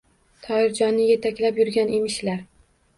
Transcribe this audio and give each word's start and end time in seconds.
Toyirjonni 0.47 1.05
yetaklab 1.11 1.63
yurgan 1.65 1.95
emishlar. 2.01 2.47